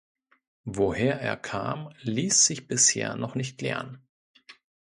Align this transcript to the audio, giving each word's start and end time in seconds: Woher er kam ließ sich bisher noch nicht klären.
Woher 0.65 1.17
er 1.21 1.37
kam 1.37 1.91
ließ 1.99 2.43
sich 2.47 2.67
bisher 2.67 3.15
noch 3.15 3.35
nicht 3.35 3.59
klären. 3.59 4.01